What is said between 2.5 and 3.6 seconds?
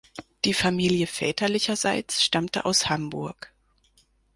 aus Hamburg.